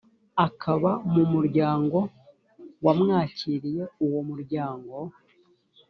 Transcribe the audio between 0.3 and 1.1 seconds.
akaba